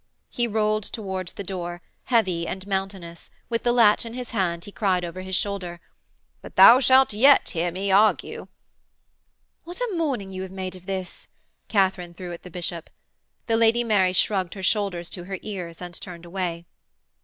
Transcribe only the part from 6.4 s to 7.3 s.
'But thou shalt